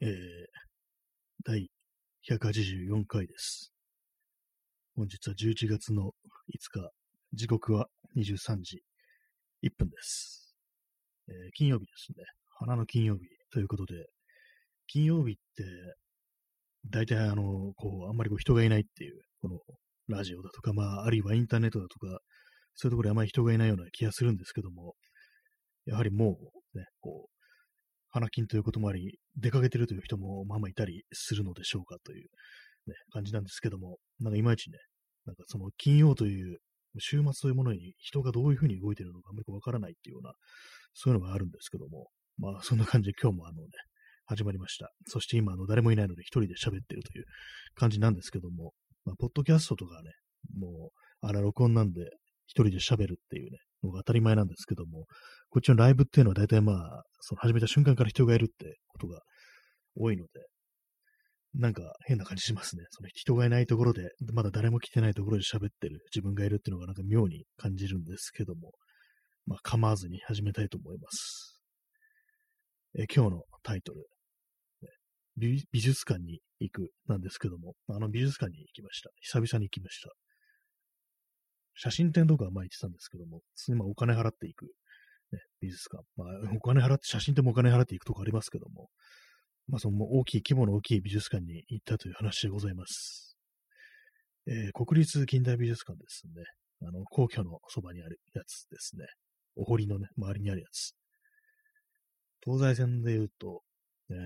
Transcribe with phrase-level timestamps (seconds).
[0.00, 0.10] えー、
[1.44, 1.68] 第
[2.30, 3.72] 184回です。
[4.94, 6.12] 本日は11月の
[6.54, 6.90] 5日、
[7.32, 8.84] 時刻は23時
[9.64, 10.54] 1分です。
[11.26, 12.24] えー金曜日ですね。
[12.60, 14.06] 花の金曜日ということで、
[14.86, 15.64] 金曜日って、
[16.88, 19.58] 大体あの、こう、あんまりこう人がいないっていう、この
[20.06, 22.20] ラジオだとか、まあ、あるいはインターネットだとか、
[22.76, 24.94] そういうところであまり人がいないような気がするんですけども、
[25.86, 26.38] やはりも
[26.74, 27.37] う、ね、こう、
[28.10, 32.28] 花金ということもあり、出かけてるという人もまあまあいたりするのでしょうかという、
[32.86, 34.78] ね、感じなんですけども、なんかいまいちね、
[35.26, 36.58] なんかその金曜という
[36.98, 40.32] 週末というものに人がどういうふうに動いてるのかあんまりわからないっていうような、
[40.94, 42.08] そういうのがあるんですけども、
[42.38, 43.68] まあそんな感じで今日もあのね、
[44.26, 44.90] 始まりました。
[45.06, 47.24] そして今あの誰もいないので一人で喋ってるという
[47.74, 48.72] 感じなんですけども、
[49.04, 50.10] まあ、ポッドキャストとかね、
[50.58, 50.90] も
[51.22, 52.10] う、あら、録音なんで
[52.46, 55.06] 一人で喋るっていうね、のが当たり前なんですけども、
[55.50, 59.20] こっちのライブっていうのは大体まあ、その始めた瞬間から人がいるってことが
[59.96, 60.30] 多いので、
[61.54, 62.84] なんか変な感じしますね。
[62.90, 68.72] その人がいないところで、まだ誰も来てないところで喋ってる自分がいるっていうのがなんか妙に感じるんですけども、
[69.46, 71.60] まあ構わずに始めたいと思います。
[72.98, 74.06] え今日のタイトル、
[75.36, 79.10] 美美術館に行くなんですけども、あの美術館に行きました。
[79.20, 80.10] 久々に行きました。
[81.74, 84.66] 写真展とかは前行ってたんですけども、普通にまあお金払っていく、
[85.32, 86.04] ね、美術館。
[86.16, 88.90] まあ、 お金払って、写真展もお金払っていくとこありますけども、
[89.66, 93.36] まあ、その大きい、規模の大きい美術館に行ったという話でございます。
[94.46, 96.44] えー国立近代美術館ですね。
[96.80, 99.04] あの、皇居のそばにあるやつですね。
[99.56, 100.94] お堀のね、周りにあるやつ。
[102.42, 103.62] 東西線で言うと、
[104.10, 104.16] えー、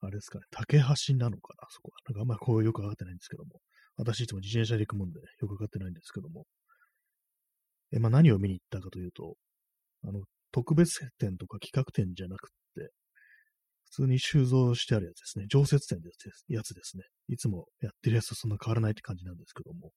[0.00, 1.98] あれですかね、竹橋なのかな、そこは。
[2.08, 3.60] なんかあんまりこうよくわかってないんですけども。
[3.96, 6.46] 私いつも自転車で行くもんで、ね、よくわかってないんですけども。
[7.92, 9.34] え、まあ何を見に行ったかというと、
[10.04, 12.90] あの、特別展とか企画展じゃなくって、
[13.84, 15.46] 普通に収蔵してあるやつですね。
[15.48, 17.04] 常設展ですやつですね。
[17.28, 19.92] いつもやってるやつとそんな変わらないって感じなんですけども。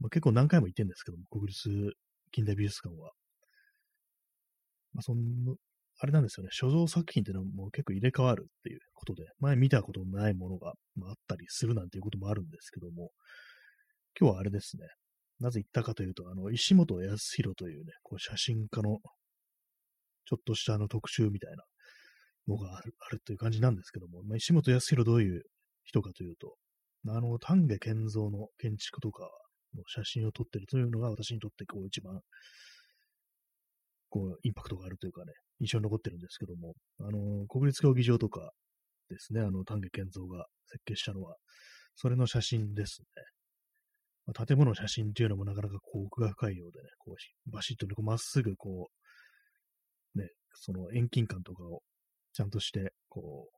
[0.00, 1.68] まあ、結構何回も行ってんですけども、国立
[2.32, 3.12] 近代美術館は。
[4.92, 5.56] まあ、その、
[5.98, 6.50] あれなんですよね。
[6.52, 13.10] 所蔵作品っていうのはもう結構入れ替わるっていうことで、前見たことのないものが、まあ、あったりするなんていうこともあるんですけども、
[14.18, 14.86] 今日はあれですね。
[15.40, 18.98] なぜ行ったかというと、あの、石本康弘というね、こう写真家の、
[20.26, 21.64] ちょっとしたあの特集みたいな
[22.46, 25.42] のがあるあるという感じなんですけども、まあ、石本康弘どういう
[25.84, 26.54] 人かというと、
[27.08, 29.22] あの、丹下健三の建築とか
[29.74, 32.20] の写真を撮ってるというのが私にとってこう一番、
[34.10, 38.50] こう、インパクトがあるというかね、印象に残ってるんですけども、あの、国立競技場とか
[39.08, 41.36] ですね、あの、丹下健三が設計したのは、
[41.96, 43.06] それの写真ですね。
[44.30, 48.88] まあ、建物の写真っていうのもなかなかこう奥が深いようでね、こう、バシッとね、まっすぐこ
[50.14, 51.82] う、ね、その遠近感とかを
[52.32, 53.56] ちゃんとして、こう、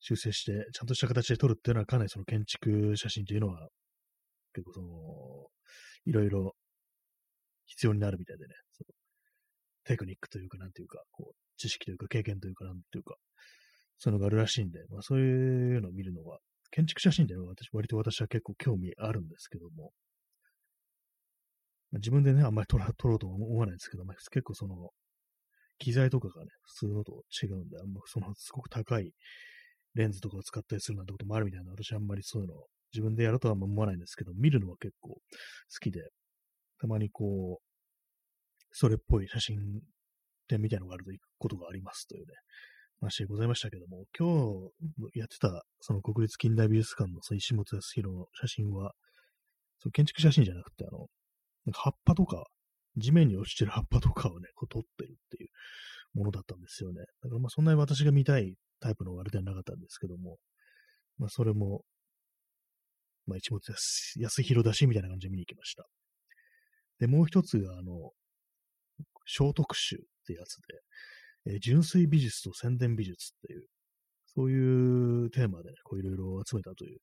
[0.00, 3.68] 修正して、ちゃんとした形で撮るっていうのはかなりその建築写真というのは、
[4.52, 4.88] 結構その、
[6.04, 6.52] いろいろ
[7.66, 8.88] 必要になるみたいでね、その
[9.84, 13.14] テクニックというか、なんていうか、こう、知識というか、経験というか、なんていうか、
[13.98, 16.40] そういうのがあるらしいんで、まあそういうのを見るのは、
[16.72, 19.92] 建築写真っていうのは私、割と私は結構興味あるんですけども、
[21.92, 24.90] ま自分でね、あんまり撮ろうとは思わないんですけど、ま、結構その、
[25.78, 29.12] 機材とかがね、普通のと違うんで、あんまその、すごく高い
[29.94, 32.54] レンズとかを使ったりするなんてこともあるみたいな、私あんまりそういうの
[32.94, 35.20] 自分でやるとは思わないんですけど、見るのは結構好
[35.80, 36.00] きで、
[36.80, 37.64] たまにこう、
[38.70, 39.58] それっぽい写真
[40.48, 42.32] 展みたいなのがあると行くことがありますというね、
[43.02, 44.70] 話でございましたけども、今
[45.12, 48.92] 日やってた、その国立近代美術館のその石本康弘の写真は、
[49.80, 51.08] その建築写真じゃなくて、あの、
[51.66, 52.46] なんか葉っぱとか、
[52.96, 55.50] 地面に落ちてる葉っぱとかをね、こう撮ってるっていう
[56.14, 57.00] ものだったんですよね。
[57.22, 60.36] だからまあそんなに私が見たいタイプのあれではなかったんですけども、
[61.18, 61.82] まあそれも、
[63.26, 65.86] まあ一物安安弘だしみたいな感じで見に行きました。
[67.00, 68.12] で、もう一つが、あの、
[69.24, 70.78] 小特集ってやつで、
[71.46, 73.66] えー純粋美術と宣伝美術っていう、
[74.26, 76.98] そういうテーマでね、こういろいろ集めたという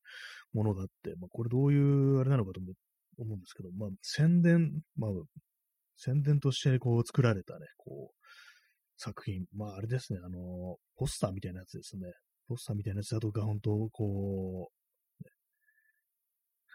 [0.52, 2.72] ものがあって、まあこれどういうあれなのかと思
[3.18, 5.10] 思うんですけど、まあ宣伝、まあ
[5.96, 8.14] 宣伝としてこう作られたね、こう、
[8.96, 9.44] 作品。
[9.54, 12.12] まあ、あれですね、あの、ポスターみたいなやつですね。
[12.48, 14.70] ポスターみたいなやつだとか、本当こ
[15.20, 15.30] う、ね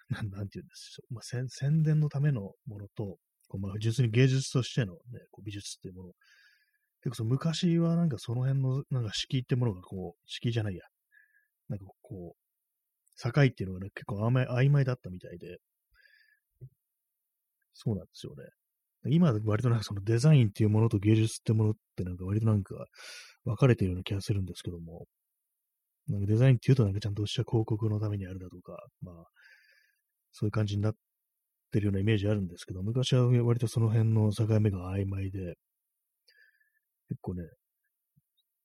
[0.10, 3.18] なん、なんて言うんですまあ、宣宣伝のためのものと、
[3.48, 5.00] こうまあ、純粋に芸術としてのね、
[5.32, 6.14] こう美術っていうもの。
[7.06, 10.82] 結構その昔はなんかその辺の、なんか敷居ってものがこう、敷居じゃないや。
[11.70, 15.60] なんかこう、境っていうのがね、結構曖昧曖昧だったみたいで、
[17.76, 19.14] そうなんですよね。
[19.14, 22.74] 今、割となんかそのデザインっていうものと芸術ってものってなんか割となんか
[23.44, 25.06] 分かれているような気がするんですけども、
[26.08, 29.16] なんかデザインっていうとなんかちゃんとした広告のためにあるだとか、まあ、
[30.32, 30.94] そういう感じになっ
[31.72, 35.54] てるようなイメージあるんですけど、昔は割とその辺の境目が曖昧で、
[37.10, 37.44] 結構ね、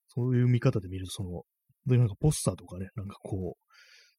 [0.08, 1.42] そういう見方で見ると、その、
[1.86, 3.70] で、なんかポスターとかね、なんかこう、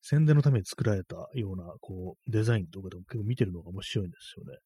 [0.02, 4.60] 宣伝のために作られたような、こう、デザインとかでも結構見てるのが面白いんですよね。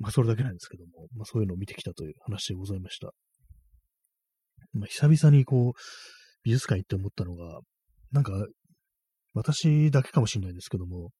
[0.00, 3.12] まあ、それだけなんですけども、まあ、そういうのを見てきたという話でございました。
[4.72, 5.72] まあ、久々にこう、
[6.42, 7.60] 美術館行って思ったのが、
[8.10, 8.32] なんか、
[9.32, 11.10] 私だけかもしれないですけども、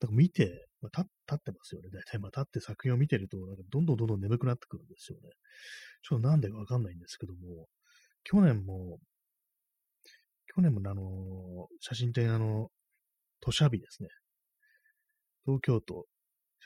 [0.00, 1.88] なんか見て、まあ、立ってますよね。
[1.92, 5.30] 大体、まあ、立って作品を見てると、なんかどんどんどんどん眠くなってくるんですよね。
[6.02, 7.68] ちょっとなんでかわかんないんですけども、
[8.24, 8.98] 去年も、
[10.54, 12.70] 去年もあの、写真展あの、
[13.40, 14.08] 都社美ですね。
[15.44, 16.06] 東京都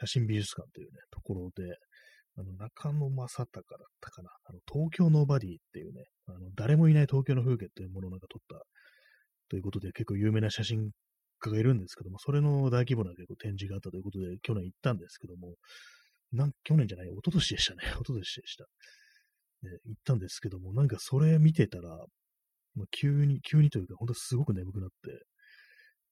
[0.01, 1.77] 写真美術館というね、ところで、
[2.37, 4.31] あの、中野正隆だったかな。
[4.45, 8.65] あの、東京ノーバディっていうね、あの、誰もいない東京の風景というものをなんか撮った
[9.49, 10.91] ということで、結構有名な写真
[11.39, 15.55] 家がいるんですけども、それの大規模な結構展示があったということで、去年行ったんですけども、
[16.33, 17.83] なん去年じゃない、一昨年でしたね。
[17.89, 18.65] 一昨年でした。
[19.63, 21.89] ね、行ったんですけども、なんかそれ見てたら、
[22.75, 25.25] まあ、急に、急にというか、ほんとすごく眠くなって、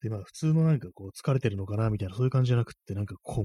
[0.02, 3.44] で、まあ普通のなんかこう疲れてるのかなみたいなそういう感じじゃなくって、なんかこう、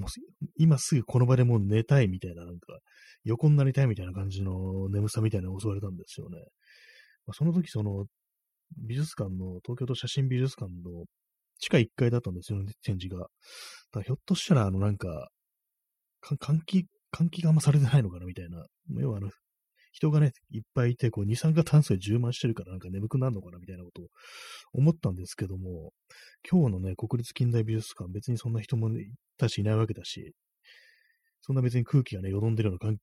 [0.57, 2.79] 今すぐこの場でもう寝たいみたいな、なんか
[3.23, 6.37] 横になりたいみたいな感じの眠さみたいなのを襲われたんですよね。
[7.25, 8.05] まあ、その時その
[8.77, 11.05] 美術館の、東京都写真美術館の
[11.61, 13.27] 地下1階だったんですよね、展示が。
[13.93, 15.29] だひょっとしたらあのなんか、
[16.21, 18.65] 換気、換気があんまされてないのかなみたいな。
[18.99, 19.29] 要はあの、
[19.91, 24.07] 人がね、いっぱいいて、こう、二酸化炭素で充満してるからなんか眠くなるのかなみたいなことを
[24.73, 25.91] 思ったんですけども、
[26.49, 29.05] 今日のね、国立近代美術館、別にそんな人も、ね、
[29.37, 30.33] たしいないわけだし、
[31.41, 32.93] そんな別に空気がね、よどんでるような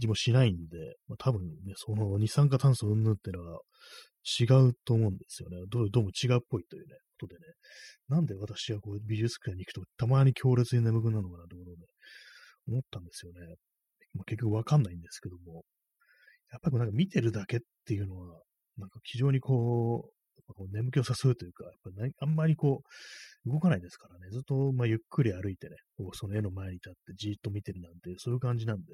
[0.00, 3.60] じもしないんで、まあ、多分ね、その二酸化炭素云々ってのは
[4.40, 5.58] 違うと思うんですよね。
[5.68, 7.40] どうどうも違うっぽいというね、ことでね。
[8.08, 11.86] なんで私はこう美術館に行くとたまに強烈に眠くなるのかなってことをね、
[12.68, 13.40] 思ったんですよね。
[14.14, 15.62] まあ、結局わかんないんですけども、
[16.50, 18.40] やっぱりなんか見てるだけっていうのは、
[18.78, 21.72] なんか非常にこう、こう眠気を誘うというか、やっ
[22.18, 22.82] ぱあんまりこ
[23.46, 25.76] う、動かないですからね、ずっとまあゆっくり歩いてね、
[26.14, 28.84] その絵の前に立ってじーっと見てるなんて、そういう感じなんで、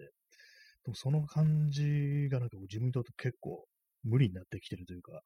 [0.87, 3.67] でもその感じがなんか自分にとって結構
[4.05, 5.21] 無理になってきてるというか、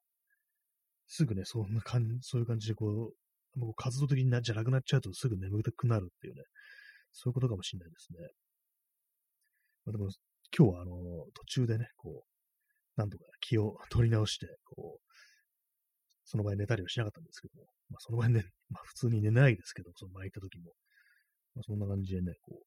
[1.07, 6.43] すぐね、そんな感じ、そういう感じでこう、もう活動的になじゃなくなっちゃうとすぐ眠たくなるっていうね、
[7.13, 8.19] そういうことかもしれないですね。
[9.85, 10.09] まあ、でも、
[10.57, 10.93] 今日はあの、
[11.35, 15.13] 途中でね、こう、なんとか気を取り直して、こう、
[16.25, 20.73] その場合寝たりはしなかったんですけども、まあその場合ね、まあ普通に寝ないですけど、その場合行った時も、
[21.55, 22.65] まあそんな感じでね、こう、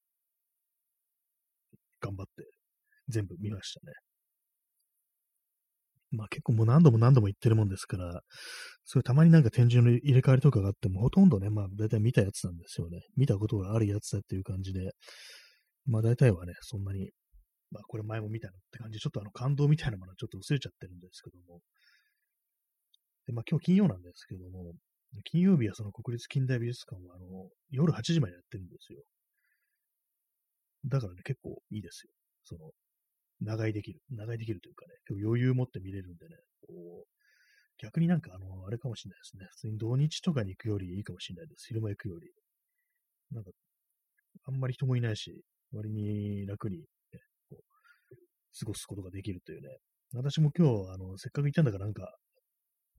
[2.01, 2.43] 頑張って
[3.09, 3.93] 全部見ましたね。
[6.11, 8.21] まあ結構もう何度も何度も言ってるもんですから、
[8.85, 13.01] それたまになんか展示の入れ替わりとかがあっても、ほとんどね、まあ大体見たやつなんですよね。
[13.17, 14.91] 見たことがあるやつだっていう感じで、
[15.87, 17.09] まあ大体はね、そんなに
[17.73, 21.59] まあ、これ前も見たのって感じで、ちょっとあの感動みたいなものはちょっと薄れちゃってるんですけども。
[23.25, 24.73] で、まあ今日金曜なんですけども、
[25.25, 29.01] 金曜日はその国立近代美術館はあの夜8時までやってるんですよ。
[30.85, 32.11] だからね、結構いいですよ。
[32.43, 32.69] その、
[33.41, 34.01] 長居できる。
[34.09, 34.93] 長居できるというかね、
[35.23, 37.07] 余裕持って見れるんでね、こう、
[37.77, 39.45] 逆になんかあの、あれかもしれないですね。
[39.51, 41.67] 普通に土日とかに行くよりいいかもしれないです。
[41.67, 42.31] 昼間行くより。
[43.31, 43.51] なんか、
[44.45, 46.85] あんまり人もいないし、割に楽に
[47.49, 48.15] こう
[48.59, 49.69] 過ごすことができるというね。
[50.13, 52.15] 私も今日、あの、せっかく行ったんだからなんか、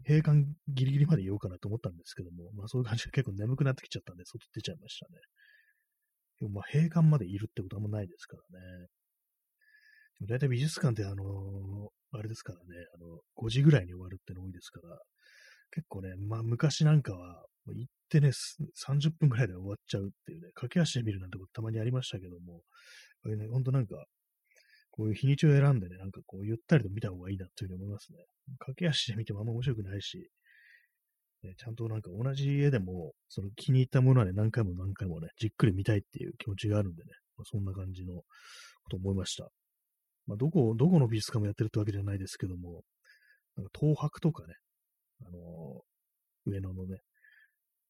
[0.06, 5.14] 閉館ギリギリまでいようかなと思ったんですけども、まあそういう感じで結構眠くなってきちゃったんで、外出ちゃいましたね。
[6.40, 8.86] でもまあ閉館までいるってことはあんまないですからね。
[10.20, 14.98] でも大体美術館ってあのあれですからね、あの、5時ぐらいに終わるっての多いですから、
[15.72, 18.30] 結構ね、まあ昔なんかは、行ってね、
[18.86, 22.60] 30分ぐらいで終わっちゃうっていうね、駆け足で見るなんてことたまにありましたけども、
[23.22, 24.04] これね、ほんとなんか、
[24.90, 28.18] こういう日にちを選んでね、なんかこう、ゆったりと見た方がいいなというふうに思いますね。
[28.58, 30.28] 駆け足で見てもあんま面白くないし、
[31.42, 38.24] ね、ちゃんとなんか同じ絵でも、その気に入ったものはね、何回も何回もね、じっくり見たいっていう気持ちがあるんでね、まあ、そんな感じのこ
[38.90, 39.50] と思いました。
[40.26, 42.82] まあ、どこ、どこの美術館もやってるってわけじゃないですけども、
[43.56, 44.54] なんか東博とかね、
[45.26, 46.98] あのー、上野のね、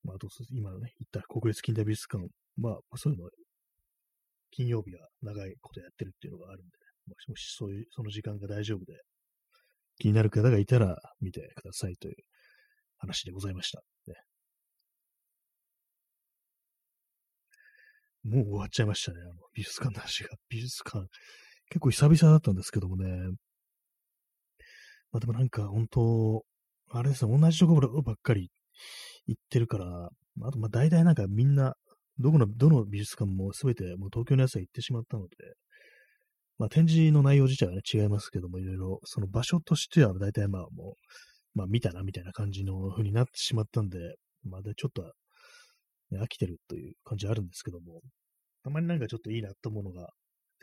[0.02, 2.26] まあ、あと、今ね、言った国立近代美術館、
[2.56, 3.28] まあ、そういうの
[4.50, 6.76] 金曜日は長いことやってるっていうのがあるんで、
[7.08, 8.94] もしもしそういう、その時間が大丈夫で、
[9.98, 12.14] 気になる方がいたら見てくださいという
[12.98, 13.80] 話でございました。
[14.06, 14.14] ね、
[18.24, 20.30] もう終わっちゃいましたね、あの、美術館の話が。
[20.48, 21.06] 美術館、
[21.74, 23.08] 結構久々だったんですけどもね、
[25.10, 26.44] まあでもなんか本当、
[26.92, 28.52] あれですね、同じところばっかり
[29.26, 30.08] 行ってるから、
[30.42, 31.74] あとまあ大体なんかみんな、
[32.20, 35.34] どこの、どの美術館もすべてもう東京のやつは行ってしまったので、
[36.58, 40.94] まあ展示の内容自体はね、違いますけども、いろいろ、その場所としては大体まあも
[41.56, 43.98] う、まあ見たなみたいな感じの風になってしまったんで、
[44.44, 45.02] まだちょっと、
[46.12, 48.00] ね、飽きてるという感じあるんですけども、
[48.62, 50.10] たまになんかちょっといいなと思うのが、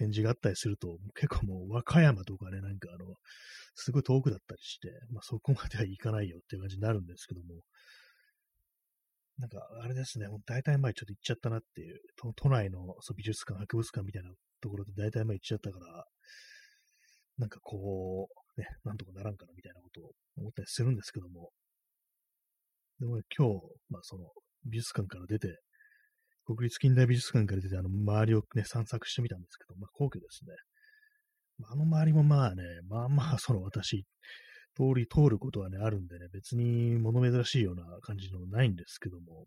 [0.02, 3.14] 展示があったりすると、結構もう和歌山とかね、なんかあの、
[3.76, 7.62] すごい遠くだったりして、まあそこまでは行かないよっていう感じになるんですけども、
[9.38, 16.06] なんか、あれですね、もう大体前ちょっと行っちゃったなっていう、都都内のそう美術館、博物館みたいなところで大体前行っちゃったから、
[17.38, 18.28] なんかこ
[18.58, 21.52] う、ね、なんとかならんかなみたいなことを思ったりするんですけども、
[23.00, 24.26] でも、ね、今日、まあその
[24.66, 25.60] 美術館から出て、
[26.56, 30.52] 国立近代美術館から出て、あの周りをね、散策してみたんですけど、まあ皇居ですね。
[31.70, 34.06] あの周りもまあね、まあまあ、その私、
[34.76, 39.46] 通り通ることはね、あるんでね、別に物珍しいような感じのないんですけども、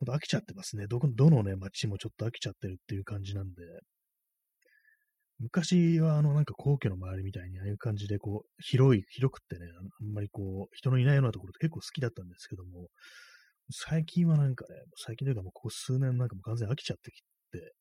[0.00, 0.86] ほんと飽きちゃってますね。
[0.86, 3.62] どこ、どのね、街もちょっと飽きちゃってるっていう感じなんで、
[5.38, 9.66] 昔はあのなんか皇居の周りみたいにああいう感じでこう、広い、広くってね、
[10.00, 12.88] あんまりこう、人のいないようなところって結構好きだったんですけども、
[13.70, 17.22] 最近はなんかね、最近というかもうここ数年なんかもう完全飽きちゃってき
[17.52, 17.74] て、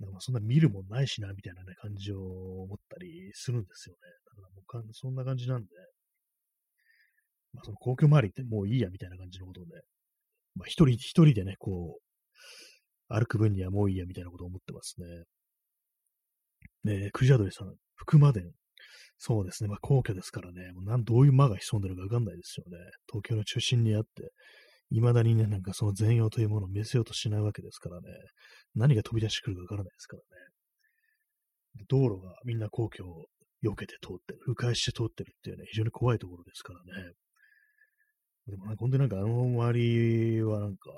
[0.00, 4.00] なんかそんな見るもんないしな、みたいなね、感じを思ったりするんですよね。
[4.26, 5.68] だからもうかんそんな感じなんで、
[7.52, 9.66] まあその皇居周りってもういいや、みたいな感じのことで、
[10.54, 12.02] まあ一人一人でね、こう、
[13.08, 15.24] 歩く分にはもういいや、みたいなことを思ってますね。
[16.84, 18.50] ねえクジャドリさん、福間殿。
[19.18, 19.68] そうですね。
[19.68, 22.78] まあ皇居ですからね、もうなんどういう間が潜んでるかわかんないですよね。
[23.08, 24.30] 東京の中心にあって、
[24.90, 28.08] 未だにね、なんかその全容というものを見せようとしないわけですからね。
[28.74, 31.84] 何が飛び出してくるかわからないですからね。
[31.88, 33.26] 道路がみんな皇居を
[33.62, 37.12] 避けて通ってる、迂回して通ってるっていうね、非常に怖いところですからね。
[38.46, 40.90] でもなんか本当になんかあの周りはなんか、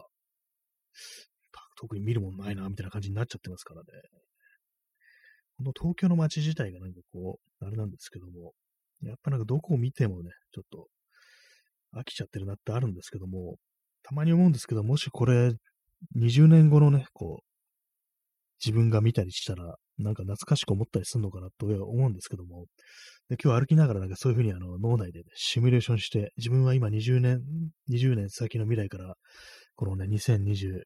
[1.77, 3.87] 特に見るもんないな、みたいな感じになっちゃってますからね。
[5.57, 8.53] この東京の街自体がなんかこう、あれなんですけども、
[9.03, 10.89] やっぱなんかどこを見てもね、ちょっと
[11.95, 13.57] 飽きちゃってるなってあるんですけども、
[14.11, 15.53] たまに思うんですけど、もしこれ、
[16.17, 17.45] 20年後のね、こう、
[18.65, 22.65] 自分が見たりしたら、なんか懐かしく思ったりするのかなと思うんですけども、
[23.29, 27.41] で今日歩きながらなんかそういうふうにあの脳内で、ね、シミュレーションして、自分は今20年、
[27.91, 29.15] 20年先の未来から、
[29.77, 30.83] このね、2021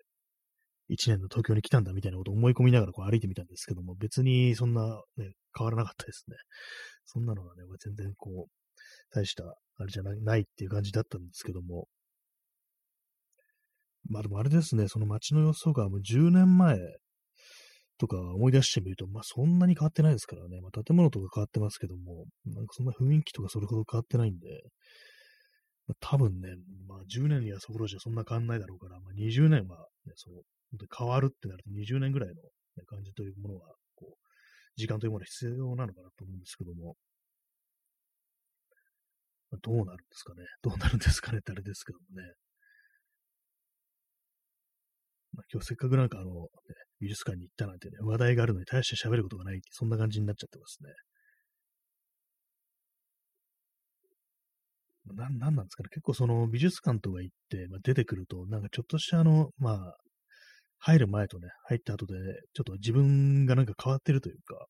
[1.06, 6.36] 年の東京に来たんだみたいなことを思い込みながらこう歩いてみたんですけども、別にそんな、ね、変わらなかったですね。
[7.06, 8.50] そんなのはね、全然こう、
[9.10, 11.88] 大した、あれじゃないないっていう感じだったんですけども、
[14.08, 16.78] まあでもあれですね、その街の様子とかもう10年前
[17.98, 20.60] とか思い出してみると、まあそんなに変わってないですからね。
[20.60, 24.48] まあ建物とか変わってますけども、なんかそんな雰囲気とかそれほど変わってないんで、
[25.86, 26.48] まあ、多分ね、
[26.88, 30.40] まあ10年やそこらじゃそんな変わんないだろうから、まあ20年はね、その、
[30.96, 32.40] 変わるってなると20年ぐらいの、ね、
[32.86, 34.16] 感じというものが、こう、
[34.76, 36.96] 時間というものが必要なのかなと思うんですけども、
[39.50, 40.42] まあ、どうなるんですかね。
[40.62, 42.32] どうなるんですかねってあれですけどもね。
[45.34, 46.48] まあ、今日せっかくなんかあの、ね、
[47.00, 50.90] 美術館に行ったなんてね、話題があるのに大して喋ることがないって、そんな感じになっちゃってますね。
[55.14, 55.88] な、なんなんですかね。
[55.90, 59.96] 結構その美術館とか行って、まあ、出てくると、なんかちょっとしたあの、まあ、
[60.78, 62.14] 入る前とね、入った後で、
[62.54, 64.66] ちょっと自分がなんか変わってるというか、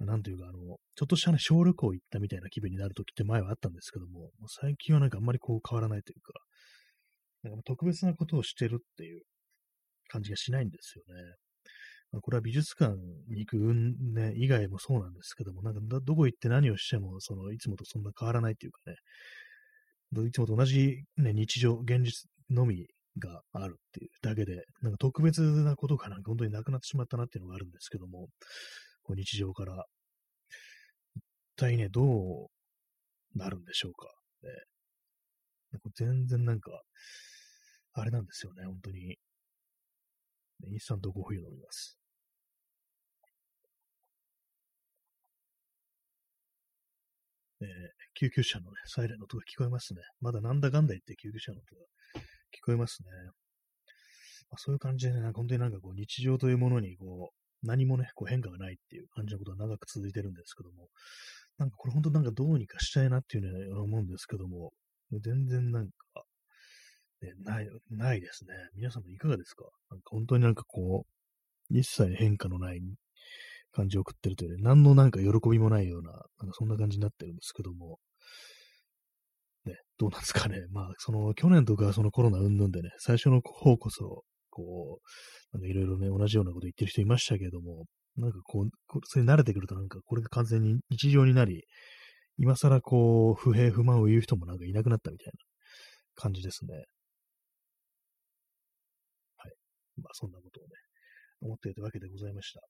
[0.00, 0.58] なんというか、あの、
[0.94, 6.32] ちょっとしたね、小旅行行ったみたいな気分になるときって前はあったんですけども、最近はなんかあんまりこう変わらないというか、
[7.42, 9.22] なんか特別なことをしてるっていう
[10.08, 11.22] 感じがしないんですよね。
[12.12, 12.96] まあ、これは美術館
[13.28, 18.96] に行く運、ね、以外もそうなんですけども、なんかどこ行って何をしても、そのいつもとそんな変わらないというかね、
[20.26, 28.28] いつもと同じ、ね、日常、現実のみがあるっていうだけで、なんか特別なことがなんか本当になくなってしまったなっていうのがあるんですけども、
[29.04, 29.84] こう日常から、
[31.16, 31.22] 一
[31.56, 34.08] 体ね、どうなるんでしょうか。
[34.42, 34.50] ね、
[35.94, 36.70] 全然なんか、
[37.92, 39.18] あれなんですよね、本当に。
[40.66, 41.98] インスタントコーヒーを飲みます。
[47.62, 47.68] えー、
[48.14, 50.00] 救急車のね、サイレンの音が聞こえますね。
[50.20, 51.82] まだなんだかんだ言って救急車の音が
[52.52, 53.08] 聞こえますね。
[54.50, 60.88] まあ、そういう感じでね、本当になんかこう日常というものにこう、何もね、こう変化がないっていう感じのことは長く続いてるんですけども、
[61.58, 64.72] なんかこれ本当なんかどうにかしたいなっていうね、思うんですけども、
[65.18, 65.92] 全然なんか、
[67.22, 68.54] ね、ない、ないですね。
[68.76, 69.64] 皆さんもいかがですか？
[69.90, 71.04] なんか本当になんかこ
[71.70, 72.80] う、一切変化のない
[73.72, 77.98] 感じを送ってるというね、何のなんか喜びもないような、なんかそんな感じになってるんですけども、
[79.66, 80.56] ね、どうなんですかね。
[80.70, 85.00] まあ、その、去年とかそのコロナ云々でね、最初の方こそ、こ
[85.52, 87.84] う、なんかいろいろね、同じようなこと言ってる人いましたけども、
[88.16, 88.70] なんかこう、
[89.04, 91.64] それに慣れてくるとなんかこれが完全に日常になり、
[92.40, 95.32] 今更こう、不平不満を言う人もなんかいなくなったみたいな
[96.14, 96.74] 感じですね。
[99.36, 99.52] はい。
[100.02, 100.68] まあそんなことをね、
[101.42, 102.60] 思っていたわけでございました。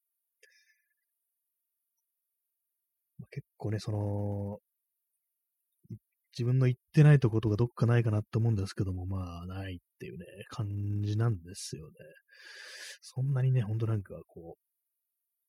[3.21, 4.59] まあ、結構ね、その、
[6.37, 10.67] 自分の言ってないとことがどっかないかなと思うんですけども、まあ、ないっていうね、感
[11.05, 11.93] じなんですよね。
[13.03, 14.57] そんなにね、ほんとなんかこ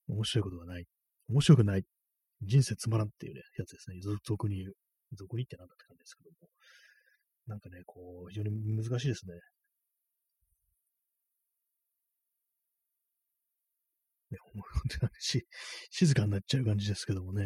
[0.10, 0.86] う、面白いことがない。
[1.30, 1.84] 面白くない。
[2.44, 3.98] 人生つまらんっていうね、やつですね。
[4.24, 4.74] 俗に言う。
[5.16, 6.50] 俗にってなんだって感じですけども。
[7.48, 9.34] なんかね、こう、非常に難しいですね。
[14.32, 14.64] ね、本
[15.00, 15.46] 当にし
[15.90, 17.46] 静かになっちゃう感じですけどもね。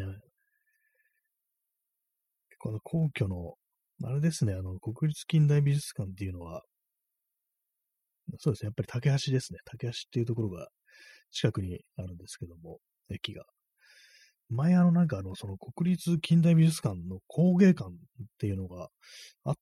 [2.59, 3.55] この皇居の、
[4.03, 6.63] あれですね、あの、国立近代美術館っていうのは、
[8.39, 9.59] そうですね、やっぱり竹橋ですね。
[9.65, 10.67] 竹橋っていうところが
[11.31, 13.45] 近くにあるんですけども、駅が。
[14.49, 17.93] 前あのなんかあの、その国立近代美術館の工芸館っ
[18.37, 18.89] ていうのが
[19.43, 19.55] あっ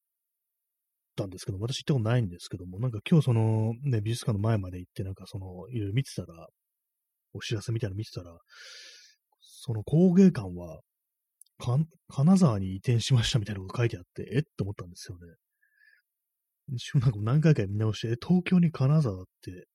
[1.16, 6.48] たんですけど、私行ったことないんですけども、なんか今日そのね、美術館の前まで行ってなんかその、いろいろ見てたら、
[7.34, 8.38] お知らせみたいなの見てたら、
[9.42, 10.82] その工芸館は、
[12.10, 15.36] 金沢に移転しましたみたいなこと書いてあって、えって思ったんですよね。
[17.02, 19.68] なんか何回か見直して、え、東京に金沢って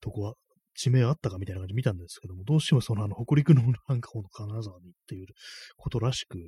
[0.00, 0.34] とこは
[0.74, 5.26] 地名あったかみたいな感じで見たんですけども、どうしてもそのあの北陸のなんかこの金沢にっていう
[5.76, 6.38] ことらしく、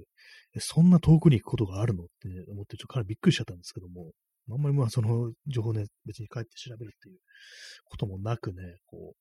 [0.59, 4.13] そんな遠くに行くことがあるのって、思ってちょっとかなりびっくりしちゃったんですけども、
[4.51, 7.19] あんまりまあその情報ね、別に帰って調べるっていう
[7.85, 9.17] こともなくね、こう、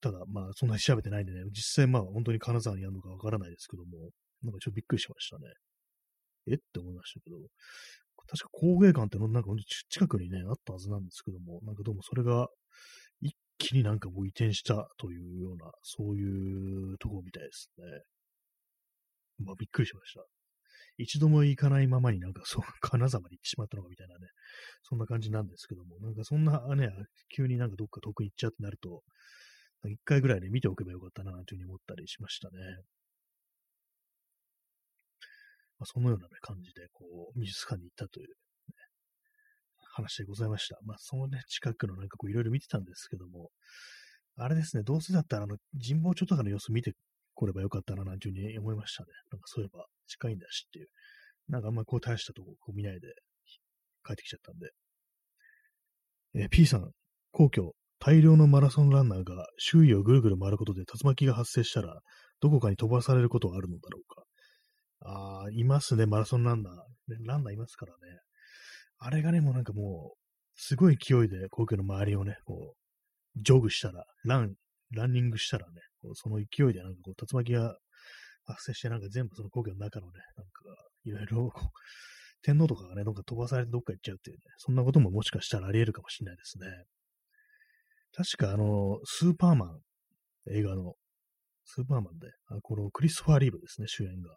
[0.00, 4.10] ただ、まあ、そんなに調べてないんでね、実際まあ、本当に金沢にあるのかわからないですけども、
[4.42, 5.46] なんかちょっとびっくりしましたね。
[6.50, 6.54] え？
[6.54, 7.36] って思いましたけど、
[8.28, 9.50] 確か工芸館ってのなんか
[9.88, 12.46] 近くにね、あったはずなんですけども、なんかどうもそれが
[13.58, 17.84] 気になんかもう移転したというような、そういうところみたいですね。
[19.44, 20.24] まあ、びっくりしました。
[20.96, 24.28] 一度も行かないままになんかそう、 金沢まで行ってしまったのかみたいなね、
[24.82, 26.90] そんな感じなんですけども、なんかそんなね、
[27.34, 29.02] 急になんかどっか遠く行っちゃうってなると、
[29.86, 32.58] 一回ぐらいで見ておけばよかったな、というふうに思ったりしましたね。
[35.78, 38.34] まあ、そのような、ね、感じで、こう、美術館に行ったという、
[40.02, 40.78] 話でございました。
[40.84, 43.50] まあ、そのね、近くのなんかこう、いろいろ見てたんですけども、
[44.36, 46.92] あれですね、どうせだったら、あの、神保町とかの様子見て
[47.34, 49.08] こればよかったな、なんていうふうに思いましたね。
[49.32, 50.88] なんかそういえば、近いんだしっていう。
[51.48, 53.08] なんかあんまりこう大したとここう見ないで
[54.04, 54.70] 帰ってきちゃったんで。
[56.34, 56.90] えー、P さん、
[57.32, 62.00] 皇居、大量のマラソンランナーが周囲をぐるぐる回ることで竜巻が発生したら、
[62.40, 64.24] どこかに飛ばされることはあるのだろうか。
[65.00, 66.74] ああ、いますね、マラソンランナー。
[67.24, 68.20] ランナーいますからね。
[68.98, 70.18] あれがね、もうなんかもう、
[70.56, 74.54] すごい勢いで皇居の周りをね、こう、ジョグしたら、ラン、
[74.92, 77.76] ランニングしたらね、こうその勢いでなんかこう、竜巻が
[78.44, 80.52] 発生して、なんか全部その皇居の中のね、なんか、
[81.04, 81.52] いろいろ、
[82.42, 86.66] 天皇とかがね、なんか飛ばされてどっか行っちゃうっていうね、そんなことももしかしたらあり得るかもしれないですね。
[88.14, 89.80] 確かあの、スーパーマン、
[90.50, 90.94] 映画の、
[91.64, 94.36] スーパーマンで、あこのクリスファー・リーブですね、主演が。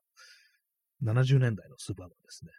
[1.03, 2.51] 70年代のスーパーマンですね。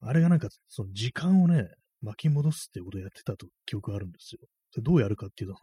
[0.00, 1.68] あれがなんか、その時間をね、
[2.02, 4.40] 巻き戻すっていうことをやってたと記憶があるんですよ。
[4.70, 5.56] それどうやるかっていうと、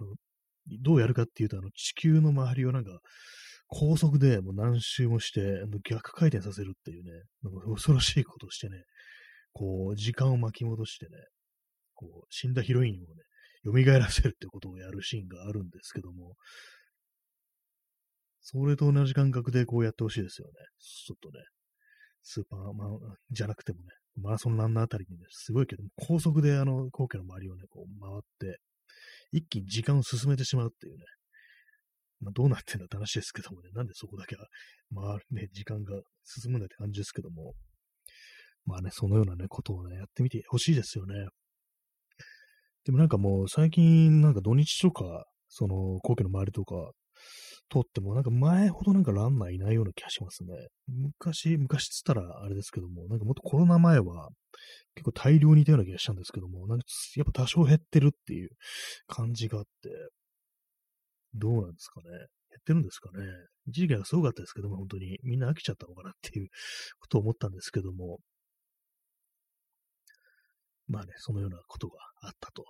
[0.82, 3.00] どうやるかっていうと、あの、地球の周りをなんか、
[3.67, 7.12] 高速でもう何周もして、逆回転させるっていうね、
[7.43, 8.84] なんか恐ろしいことをしてね、
[9.54, 11.12] こう、時間を巻き戻してね、
[11.93, 16.36] こう、死んだヒロインをね、蘇らせるってことをやるシーンがあるんですけども、
[18.41, 20.54] それと同じ感覚でこうやってほしいですよね。
[20.78, 21.43] ちょっとね、
[22.27, 23.85] スーパーマンじゃなくてもね、
[24.19, 28.21] マラソンランナーあたりにね、すごいけど、高速であの、皇居の周りをね、こう回っ
[28.53, 28.59] て、
[29.31, 31.03] 一気に時間を進めてしまうっていうね、
[32.21, 34.47] まあ、どうなってんだって話ですけどもね、なんでそこだけは、
[34.89, 37.53] まあね、時間が進むんだって感じですけども、
[38.65, 41.13] まあね、そのようなね、ことをね、やってみてほしいですよね。
[42.85, 46.91] でもなんかもう最近なんか土日とか、その皇居の周りとか
[47.69, 50.54] 通ってもなんか前ほどなんかランナーいないような気がしますね。
[50.88, 54.30] 昔、昔つったらあれですけども、なんかもっとコロナ前は
[54.95, 58.49] 結構大量にいたような気がしたんですけども、なんかやっぱ多少減ってるっていう
[59.08, 59.89] 感じがあって、
[61.34, 62.10] どうなんですかね。
[62.10, 63.25] 減ってるんですかね。
[63.67, 66.47] 一時期はすごかったですけども、本当にみんな飽きちゃったのかなっていう
[66.99, 68.19] ことを思ったんですけども、
[70.88, 72.63] まあね、そのようなことがあったと。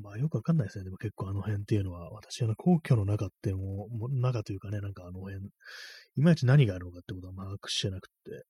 [0.00, 0.84] まあよくわかんないですね。
[0.84, 5.36] でも結構あの辺っていうのは、私は皇居の中ってもう、も中というかね、なんかあの辺、
[6.16, 8.44] いまいち何があるのかってことは把握してなくて、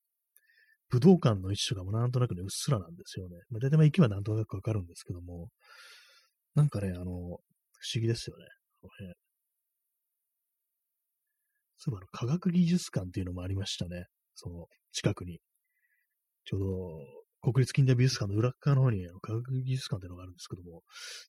[0.91, 3.37] 武道館の位置とかもなんとなくね、うっすらなんですよね。
[3.51, 5.49] まあ、大体まあ行きはなんとなくわかるんですけども、
[6.55, 7.41] なんかね、あの、不思
[8.01, 8.45] 議ですよね。
[8.81, 9.15] この辺
[11.83, 14.05] そういえば、科学技術館っていうのもありましたね。
[14.35, 15.41] その、近くに。
[16.45, 16.67] ちょうど、
[17.43, 20.83] 国立近代美術館の裏側の方に、科学技術館っていうのがあるんですけども、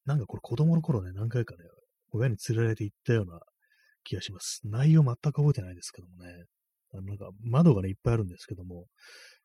[0.06, 1.64] なんかこれ子供の頃ね、何回かね、
[2.12, 3.40] 親に連れられて行ったような
[4.04, 4.62] 気がします。
[4.66, 6.46] 内容全く覚えてないですけどもね。
[6.94, 8.88] あのなんか窓がね、いっぱいあるんですけども、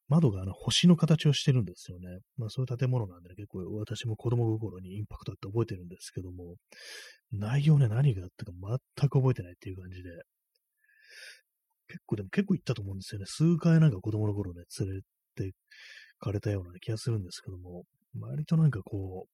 [0.08, 2.18] 窓があの星の形をしてるんですよね。
[2.36, 6.56] まあそういう建物なんでね、結構私も子供心にインパクトあって覚えてるんですけども、
[7.32, 10.10] 内容ね、何があったか全く覚えてないっていう感じで、
[11.88, 13.26] 結構でも結構行ったと思うんですよね。
[13.26, 15.00] 数回なんか子供の頃ね、連れ
[15.36, 15.54] て
[16.26, 17.84] かれたような気がするんですけども、
[18.20, 19.26] 割となんかこ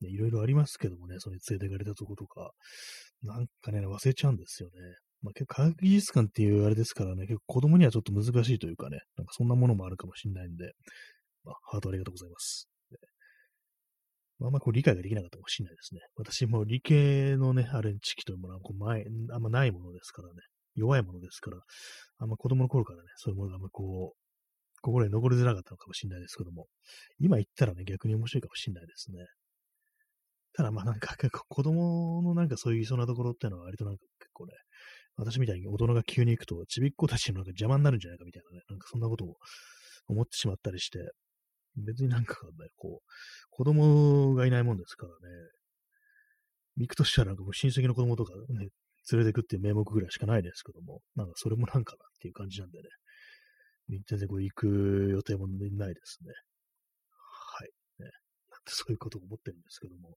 [0.00, 2.50] う、ね、いろいろありますけどもね、それ連れてかれたとことか、
[3.22, 4.74] なんかね、忘れちゃうんですよね。
[5.22, 10.72] まあ、結構科学技術館っていうあれですからね、結構子供にはちょっと難しいというかね、なんかそんなものもあるかもしれないんで、
[11.44, 12.68] まあ、ハートありがとうございます。
[14.38, 16.00] まあ、んまこう理解ができなかったかもしれないですね。
[16.14, 20.34] 私も理系のね、あれ、知識というものはこう前、あんまないものですからね。
[20.76, 21.58] 弱いものですから、
[22.18, 24.27] あんま子供の頃からね、そういうものがあんまこう、
[24.88, 26.66] 心に残りづらかったのかもしれないですけども、
[27.20, 29.18] 今言ったらね、逆に面白いかもしれないですね。
[30.54, 34.54] ただまあなんか結構 子供のなんかそういういそうなところっていうのは割となんか結構ね、
[35.16, 39.36] 私みたいに大人が急に行くとちびっ子たちのなんか邪魔になるんじゃないかみたいなね、なんかそんなことを
[40.06, 41.10] 思ってしまったりして、
[41.76, 43.10] 別になんかね、こう、
[43.50, 45.18] 子供がいないもんですからね、
[46.76, 48.68] 行くとしたらなんかもう親戚の子供とかね、
[49.12, 52.88] 連れてくっていう名目ぐらいしかないですけども、なんかそれもなんかなっていう感じなんでね、
[53.88, 56.32] 全然こう行く予定もないですね。
[57.10, 57.68] はい。
[58.02, 58.10] ね、
[58.50, 60.16] なんてそういうことを思ってるんですけども、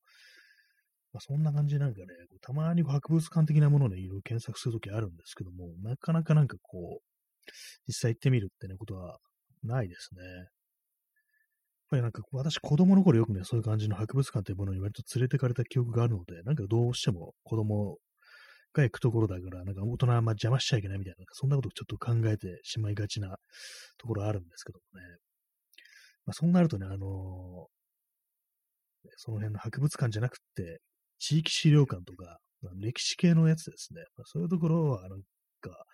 [1.13, 2.05] まあ、そんな感じなんかね、
[2.41, 7.51] たまに博物館的なものをね、いろいろ検索するときあるんですけども、なかなかなんかこう、
[7.87, 9.17] 実際行ってみるってね、ことは
[9.63, 10.23] ないですね。
[10.23, 10.45] やっ
[11.89, 17.97] ぱりなんか私子供の頃よくね、そういう感じの博物館というものに割と連れてかれた記憶があるので、なんかどうしても子供
[18.73, 23.37] が行くところだから、なんか大人はあんま邪魔しちゃいけないみたいな、そんなことをちょっと考えてしまいがちな
[23.97, 25.05] ところあるんですけどもね。
[26.25, 26.99] まあ、そうなるとね、あのー、
[29.17, 30.79] その辺の博物館じゃなくて、
[31.19, 32.37] 地域資料館とか、
[32.79, 34.03] 歴史系のやつですね。
[34.17, 35.21] まあ、そういうところは、なん
[35.61, 35.85] か、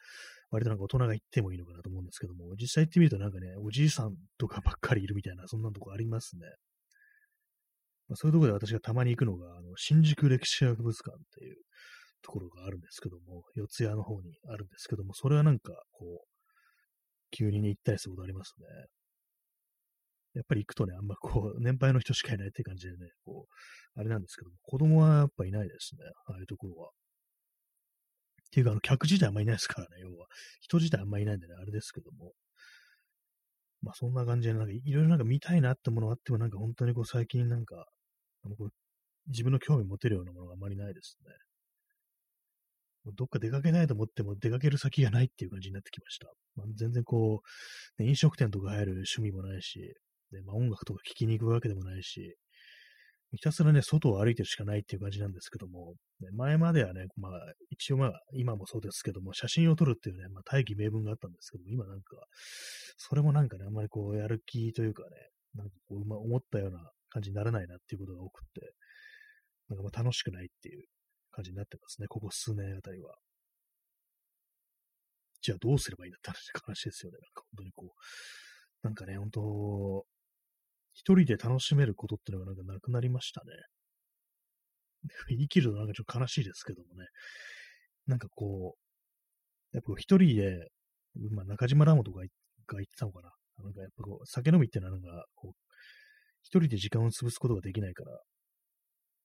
[0.49, 6.45] 割となんか大人が行ってもいいのかなと思うんですけども、実際行ってみるとなんかね、おじいさんとかばっかりいるみたいな、そんなとこありますね。
[8.07, 11.57] まあ、そういうところで私がたまに行くのが、あの新宿歴史博物館っていう
[12.27, 16.27] ところがあるんですけども、四谷の方にあるんですけども、それはなんか、こう、
[17.31, 18.65] 急にね、行ったりすることありますね。
[20.33, 26.89] やっぱり行くとね、あんまこう、 年配の人しかいないって感じでね、こう、あれなんですけども、子供はやっぱいないですね、ああいうところは。
[26.89, 30.27] っていうか、あの、客自体あんまいないですからね、要は。
[30.59, 32.33] 人自体あんまいないんでね、あれですけども。
[33.81, 37.87] まあ、そんな感じで、なんか、いろいろなんか見たいなってものがあっても、なんか本当にこう、最近なんか、
[38.43, 38.55] あの
[39.27, 41.31] 自分の興味持てるようなものがあまりないですね。
[43.13, 46.27] どっか出かけないと思っても出かける先がないっていう感じになってきました。
[46.55, 47.41] まあ、全然こ
[47.99, 49.79] う、ね、飲食店とか入る趣味もないし、
[50.31, 52.35] でまあ、音楽とか聴きに行くわけでもないし、
[53.31, 57.31] ひたすらね、外を歩いてるしかないっていう感じなんですけども、ね、前まではね、まあ、
[57.69, 62.03] 一応まあ、今もそうですけども、写真を撮るっていうね、まあ、大義名分があったんですけども、今なんか、
[62.97, 65.09] それもなんかね、あんまりこう、やる気というかね、
[65.55, 68.71] なんかこう、ま、思ったような感じにならないなっていうことが多くって、
[69.69, 70.85] なんかまあ楽しくないっていう
[71.37, 73.15] 感じになってますね、ここ数年あたりは。
[75.41, 76.31] じゃあどうすればいいんだって
[76.65, 77.19] 話 ですよね。
[77.19, 77.99] なんか本当にこう、
[78.81, 80.05] なんかね、本当、
[80.93, 83.51] 一人で楽しめることっていうのがなんかなくなりましたね。
[85.29, 87.05] 生きるとなんかちょっと悲しいですけどもね。
[88.07, 88.75] なんかこ
[89.73, 90.71] う、やっぱ一人で、
[91.29, 92.25] まあ、中島ラモとかが
[92.77, 93.31] 言ってたのかな。
[93.63, 95.73] なんかやっぱこう、酒飲みってのはなんか、こう、
[96.41, 98.19] 一人で時間を潰すことができないから、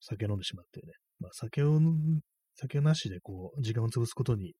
[0.02, 0.92] 酒飲んでしまってね。
[1.20, 1.80] まあ、酒を、
[2.54, 4.54] 酒なしでこう、時間を潰すことに、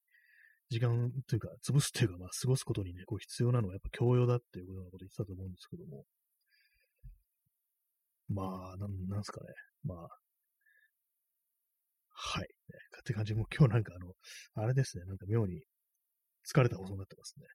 [0.70, 6.05] 時間というか、潰すっていうか、まあ、過ごすことにね、こう必要なのはやっぱ教養だっていうようなこと言ってたと思うんですけども。
[8.28, 9.48] まあ、なん、なんすかね。
[9.85, 10.09] まあ、
[12.14, 12.42] はい。
[12.42, 12.46] ね、
[13.00, 14.12] って感じも今日なんかあの、
[14.62, 15.62] あれですね、なんか妙に
[16.48, 17.46] 疲れた放送になってますね。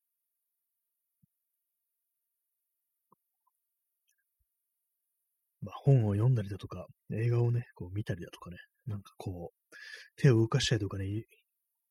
[5.67, 9.75] まあ、本を読んだりだとか、映画をね、こう見たりだとかね、なんかこう、
[10.15, 11.05] 手を動かしたりとかね、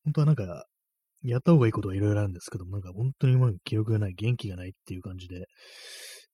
[0.03, 0.65] 本当はなんか、
[1.23, 5.45] やった方がいいことはいろいろあるんですけども、なんか本当にもう記憶がない、元気がないっていう感じで、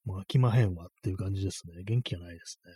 [0.06, 1.84] もう飽きまへんわっていう感じですね。
[1.84, 2.71] 元気がないですね。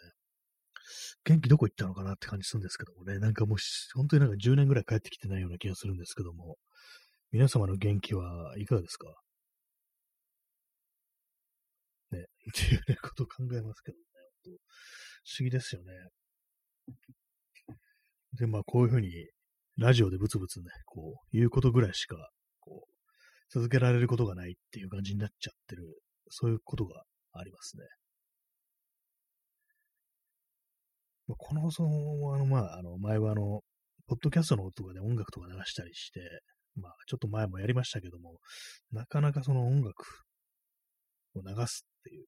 [1.25, 3.58] 元気どこ行ったのかなって感じするんですけどもね、なんかもう、
[3.93, 6.58] 本当になんか10年ぐらい帰ってきてないような気がするんですけども、
[7.32, 9.08] 皆様の元気はいかがですか？
[12.12, 14.03] ね、っていうね、ことを考えますけどね、
[14.50, 15.94] 不思議ですよね。
[18.34, 19.12] で、まあ、こういうふうに、
[19.78, 22.16] ラジオでブツブツね、こう、言うことぐらいしか、
[22.60, 22.94] こう、
[23.50, 25.84] 続けられることがないっていう感じになっちゃってる、
[26.30, 27.84] そういうことがありますね。
[31.28, 31.84] まあこの放送
[32.22, 33.62] は、あの、まあ、あの、前はあの、
[34.08, 36.22] ポッドキャストの音とかで音楽とか流したりして、
[36.76, 38.40] まあ、ちょっと前もやりましたけども、
[38.92, 39.94] なかなかその音楽
[41.36, 42.26] を流すっていう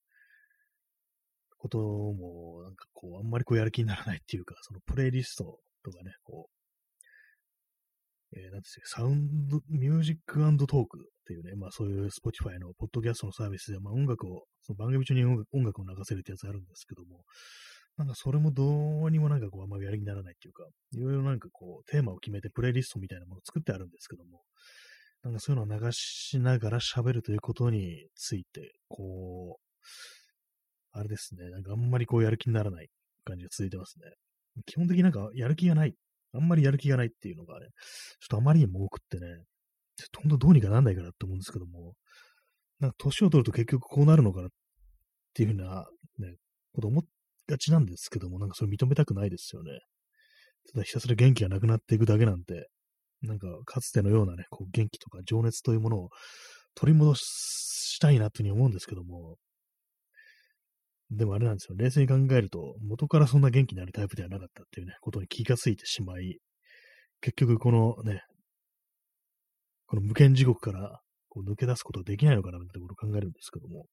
[1.60, 17.24] ことも、なんかこう、あんまりこうやる気にならないっていうか、そのプレイリストとかね、こう、えー、なんですか、サウンド、ミュージックトークっていうね、まあそういう Spotify のポッドキャストのサービスで、まあ音楽を、その番組中に音楽を流せるってやつあるんですけども、
[17.98, 24.42] なんかそれもどうにもなんかこうあんまりやる気にならないっていうか、いろいろなんかこうテーマを決めてプレイリストみたいなものを作ってあるんですけども、
[25.24, 29.70] なんかそういうのを流しながら喋るということについて、こう、
[31.00, 32.90] あれですね、なんかあんまりこうやる気にならない
[33.24, 34.12] 感じが続いてますね。
[34.66, 35.94] 基本的になんかやる気がない。
[36.34, 37.68] あんまりやる気がないっていうのがね、
[38.20, 39.28] ちょっとあまりにも多くってね、
[40.22, 41.94] ほんとどうにかなんないかなって思うんですけども、
[42.80, 44.50] なんか年を取ると結局こうなるのかなっ
[45.34, 45.86] ていうふうな、
[46.20, 46.36] ね、
[46.74, 47.04] こと思っ
[47.50, 49.72] がちなんですけども、なんかそれ認めたくないですよね。
[50.72, 52.70] ただひたすら元気がなくなっていくだけなんて、
[53.22, 56.10] なんかかつてのようなね、こう元気とか情熱というものを
[56.76, 59.38] 取り戻したいなというふうに思うんですけども、
[61.12, 61.76] でもあれなんですよ。
[61.78, 66.40] 冷静に考えると、元からそんな元気になるタイプではなかったっていうね、ことに気がついてしまい、
[67.22, 68.22] 結局このね、
[69.88, 73.86] この無限地獄からこう抜け出すことができないのかなってことを考えるんですけども、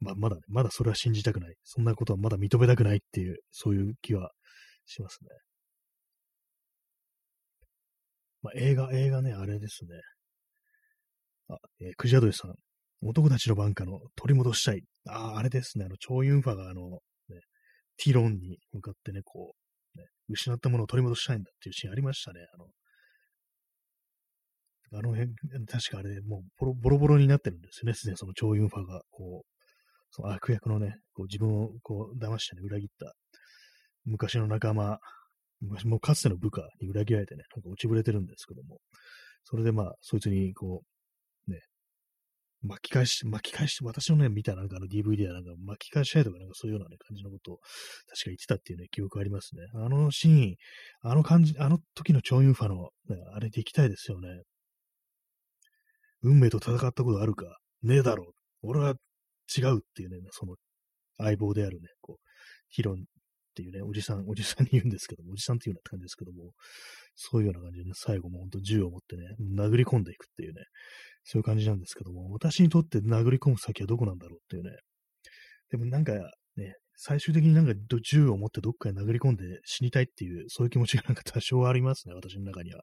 [0.00, 1.54] まあ、まだね、まだそれは信じたくない。
[1.62, 4.30] そんなことはまだ認めたくないっていう、そういう気は
[4.86, 5.28] しますね。
[8.42, 10.00] まあ、映画、映画ね、あれですね。
[11.48, 12.54] あ、えー、クジャドリさん。
[13.02, 14.82] 男たちの番下の取り戻したい。
[15.08, 15.84] ああ、あれですね。
[15.86, 17.40] あの、チョウユンファがあの、ね、
[17.96, 19.54] ティロンに向かってね、こ
[19.96, 22.40] う、ね、失ったものを取り戻したいんだっていうシーンありましたね。
[22.54, 22.66] あの、
[24.92, 25.32] あの辺、
[25.66, 27.94] 確かあれ、もうボロボロボロになってるんですよね。
[27.94, 29.60] すでにそのチョウユンファが、こう、
[30.10, 33.14] その悪役のね、こう自分をこう騙してね、裏切った
[34.04, 34.98] 昔の仲間、
[35.60, 38.78] 昔もかつての部下に裏切られてね、なんか落ちぶれてるんですけども、
[39.44, 40.86] それでまあ、そいつにこう、
[42.62, 47.72] 巻き返して、巻き返して、私のね、見たなんかあの DVD はなんか巻き返したいとかなんかそういうようなね、感じのことを確か
[48.26, 49.62] 言ってたっていうね、記憶ありますね。
[49.74, 50.56] あのシーン、
[51.02, 54.28] あの感じ、あの時のチョンユンファの、ね、あれで行きたいですよね。
[56.22, 57.58] 運命と戦ったことあるか？
[57.82, 58.32] ねえだろう。
[58.62, 58.94] 俺は
[59.56, 60.56] 違うっていうね、その
[61.16, 62.26] 相棒であるね、こう、
[62.68, 62.96] ヒロンっ
[63.54, 66.52] ていうね、おじさん、おじさんに言うんですけども、おじさんっていうような感じですけども、
[67.14, 69.22] そういうような感じでね、最後も本当銃を持ってね、
[69.56, 70.62] 殴り込んでいくっていうね、
[71.24, 74.70] そういう感じなんですけども、私にとって殴り込む先はどこなんだろうっていうね、
[75.70, 76.12] でもなんか
[76.56, 82.82] ね、最終的になんか銃を持ってどっかに殴り込んで死にたいっていう、そういう気持ちがなんか多少ありますね、私の中には。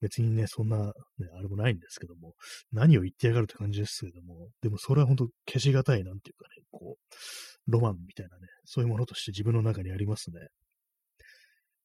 [0.00, 0.92] 別にね、そんな、ね、
[1.38, 2.34] あれもないんですけども、
[2.72, 10.40] 何を言ってやがるって感じですけども、でもそれは本当消しがたい、なんていうかね、こう、ロマンみたいなね、そういうものとして自分の中にありますね。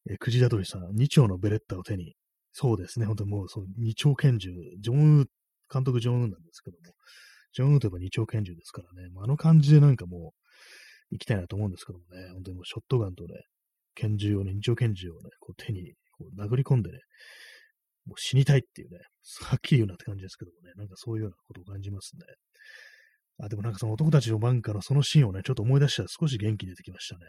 [0.10, 2.16] え、クジラドリさん、2丁のベレッタを手に、
[2.54, 5.26] そうですね、本当にもう、その2丁拳銃、ジョンウー、
[5.72, 6.94] 監督ジョンウーなんですけども、
[7.54, 10.48] ジョンウーといえば2丁拳銃ですからね、あの感じでなんかもう、
[11.12, 13.36] 行きたいなと思うんですけどもね、本当にもうショットガンとね、
[13.96, 17.00] 拳銃をね、二丁拳銃をね、こう手にこう殴り込んでね、
[18.06, 19.00] もう死にたいっていうね、
[19.44, 22.22] はっきり言うなって感じですけどもね、なんかそういうようなことを感じますね。
[23.40, 27.22] あ、でもなんかその男たちの番下のそのシーンをね、ちょっと思い出したら少し元気出てきましたね。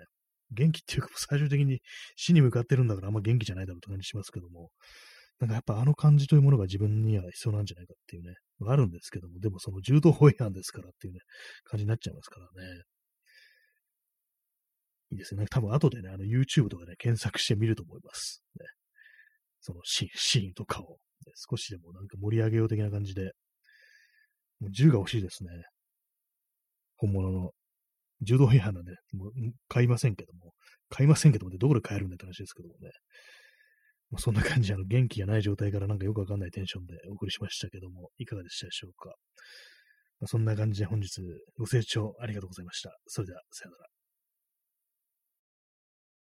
[0.52, 1.80] 元気っていうか、最終的に
[2.16, 4.70] 死に向かってるんだからあんま元気じゃないだろうって感じしますけども、
[5.40, 8.34] なんかやっぱあの感じというものが自分には必要なんじゃないかっていうね、
[8.66, 11.20] あるんですけども、でもその柔道法違反ですからっていうね、
[11.64, 12.82] 感じになっちゃいますからね。
[15.10, 15.46] いいですね。
[15.48, 18.42] 多分後でね、あの YouTube とかで、ね、検索してみると思います。
[18.58, 18.66] ね、
[19.60, 23.32] そのシーンシーンとかを、ね、少しでもなんか盛り上げよう的な感じで、
[24.60, 25.50] もう銃が欲しいですね。
[26.96, 27.50] 本物の。
[28.20, 29.32] 柔道違反なんで、もう
[29.68, 30.52] 買いませんけども、
[30.90, 32.90] 買いませんけども、どこで買えるんだって話ですけどもね。
[34.10, 39.14] まあ、そんな感じ、あの、元気がない状態からなんかよくわかんないテンションでお送りしましたけども、いかがでしたでしょうか。
[40.20, 41.20] まあ、そんな感じで本日
[41.58, 42.96] ご清聴ありがとうございました。
[43.06, 43.97] それでは、さよなら。